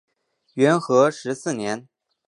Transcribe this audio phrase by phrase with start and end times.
[0.55, 1.87] 元和十四年。